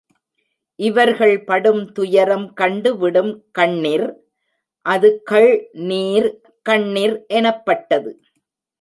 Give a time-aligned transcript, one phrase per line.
[0.79, 4.07] இவர்கள் படும் துயரம் கண்டு விடும் கண்ணிர்
[4.85, 6.29] அது கள்நீர்
[6.65, 8.11] கண்ணிர் எனப்பட்டது.